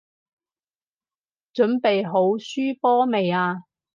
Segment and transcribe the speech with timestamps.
[1.53, 3.65] 準備好輸波未啊？